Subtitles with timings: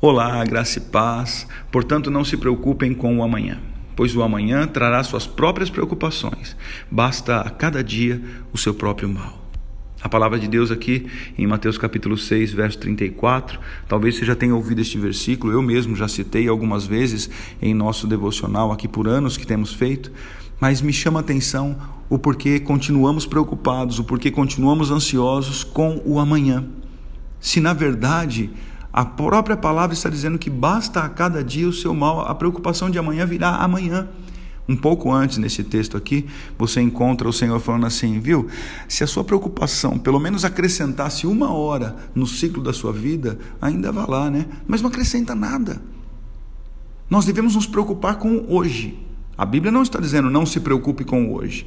[0.00, 1.44] Olá, graça e paz.
[1.72, 3.58] Portanto, não se preocupem com o amanhã,
[3.96, 6.56] pois o amanhã trará suas próprias preocupações.
[6.88, 8.22] Basta a cada dia
[8.52, 9.44] o seu próprio mal.
[10.00, 13.58] A palavra de Deus aqui em Mateus capítulo 6, verso 34,
[13.88, 17.28] talvez você já tenha ouvido este versículo, eu mesmo já citei algumas vezes
[17.60, 20.12] em nosso devocional aqui por anos que temos feito,
[20.60, 21.76] mas me chama a atenção
[22.08, 26.64] o porquê continuamos preocupados, o porquê continuamos ansiosos com o amanhã.
[27.40, 28.48] Se na verdade
[28.92, 32.90] a própria palavra está dizendo que basta a cada dia o seu mal, a preocupação
[32.90, 34.08] de amanhã virá amanhã.
[34.68, 36.26] Um pouco antes, nesse texto aqui,
[36.58, 38.48] você encontra o Senhor falando assim, viu?
[38.86, 43.90] Se a sua preocupação pelo menos acrescentasse uma hora no ciclo da sua vida, ainda
[43.90, 44.46] vá lá, né?
[44.66, 45.80] Mas não acrescenta nada.
[47.08, 48.98] Nós devemos nos preocupar com hoje.
[49.38, 51.66] A Bíblia não está dizendo não se preocupe com hoje.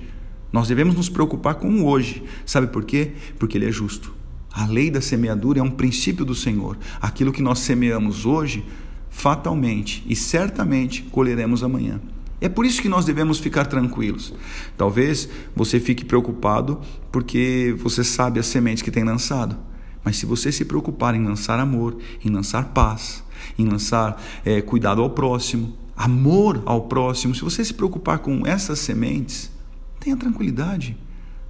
[0.54, 2.24] Nós devemos nos preocupar com hoje.
[2.46, 3.14] Sabe por quê?
[3.40, 4.21] Porque Ele é justo.
[4.54, 6.78] A lei da semeadura é um princípio do Senhor.
[7.00, 8.66] Aquilo que nós semeamos hoje,
[9.10, 12.02] fatalmente e certamente colheremos amanhã.
[12.40, 14.34] É por isso que nós devemos ficar tranquilos.
[14.76, 19.56] Talvez você fique preocupado porque você sabe as sementes que tem lançado.
[20.04, 23.24] Mas se você se preocupar em lançar amor, em lançar paz,
[23.58, 28.80] em lançar é, cuidado ao próximo, amor ao próximo, se você se preocupar com essas
[28.80, 29.52] sementes,
[30.00, 30.98] tenha tranquilidade.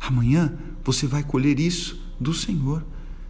[0.01, 2.83] Amanhã você vai colher isso do Senhor.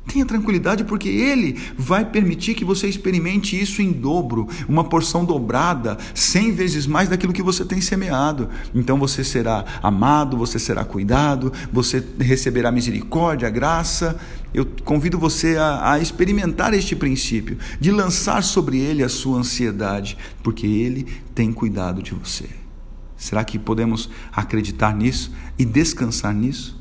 [0.08, 5.98] Tenha tranquilidade, porque Ele vai permitir que você experimente isso em dobro, uma porção dobrada,
[6.16, 8.50] cem vezes mais daquilo que você tem semeado.
[8.74, 14.20] Então você será amado, você será cuidado, você receberá misericórdia, graça.
[14.52, 20.18] Eu convido você a, a experimentar este princípio, de lançar sobre Ele a sua ansiedade,
[20.42, 21.06] porque Ele
[21.36, 22.50] tem cuidado de você.
[23.16, 26.81] Será que podemos acreditar nisso e descansar nisso?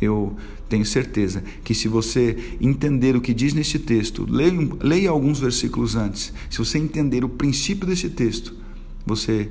[0.00, 0.36] Eu
[0.68, 5.96] tenho certeza que se você entender o que diz nesse texto, leia, leia alguns versículos
[5.96, 8.54] antes, se você entender o princípio desse texto,
[9.06, 9.50] você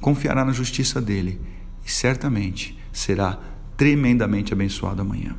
[0.00, 1.40] confiará na justiça dele
[1.84, 3.38] e certamente será
[3.76, 5.34] tremendamente abençoado amanhã.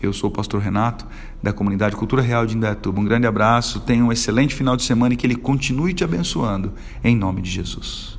[0.00, 1.04] Eu sou o pastor Renato,
[1.42, 3.00] da comunidade Cultura Real de Indaiatuba.
[3.00, 6.72] Um grande abraço, tenha um excelente final de semana e que ele continue te abençoando,
[7.02, 8.16] em nome de Jesus.